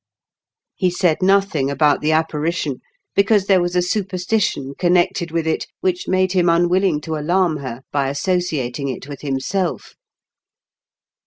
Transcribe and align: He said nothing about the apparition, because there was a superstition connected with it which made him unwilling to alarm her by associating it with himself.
He 0.73 0.89
said 0.89 1.21
nothing 1.21 1.69
about 1.69 2.01
the 2.01 2.11
apparition, 2.11 2.81
because 3.15 3.45
there 3.45 3.61
was 3.61 3.75
a 3.75 3.83
superstition 3.83 4.73
connected 4.79 5.29
with 5.29 5.45
it 5.45 5.67
which 5.81 6.07
made 6.07 6.31
him 6.31 6.49
unwilling 6.49 7.01
to 7.01 7.17
alarm 7.17 7.57
her 7.57 7.83
by 7.91 8.09
associating 8.09 8.87
it 8.87 9.07
with 9.07 9.21
himself. 9.21 9.93